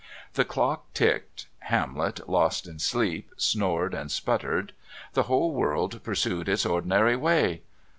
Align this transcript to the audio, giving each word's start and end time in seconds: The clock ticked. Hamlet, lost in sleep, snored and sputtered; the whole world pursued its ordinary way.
The 0.33 0.45
clock 0.45 0.91
ticked. 0.95 1.45
Hamlet, 1.59 2.27
lost 2.27 2.67
in 2.67 2.79
sleep, 2.79 3.29
snored 3.37 3.93
and 3.93 4.09
sputtered; 4.11 4.73
the 5.13 5.21
whole 5.29 5.53
world 5.53 6.01
pursued 6.01 6.49
its 6.49 6.65
ordinary 6.65 7.15
way. 7.15 7.61